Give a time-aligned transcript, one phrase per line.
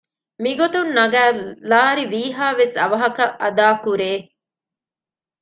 [0.43, 1.33] މިގޮތުން ނަގައި
[1.71, 4.11] ލާރި ވީހައިވެސް އަވަހަކަށް އަދާކުރޭ